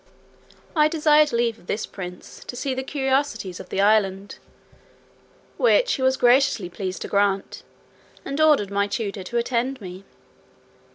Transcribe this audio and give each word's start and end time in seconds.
I 0.75 0.87
desired 0.87 1.31
leave 1.31 1.59
of 1.59 1.67
this 1.67 1.85
prince 1.85 2.43
to 2.45 2.55
see 2.55 2.73
the 2.73 2.81
curiosities 2.81 3.59
of 3.59 3.69
the 3.69 3.81
island, 3.81 4.39
which 5.57 5.93
he 5.93 6.01
was 6.01 6.17
graciously 6.17 6.69
pleased 6.71 7.03
to 7.03 7.07
grant, 7.07 7.61
and 8.25 8.41
ordered 8.41 8.71
my 8.71 8.87
tutor 8.87 9.21
to 9.23 9.37
attend 9.37 9.79
me. 9.79 10.03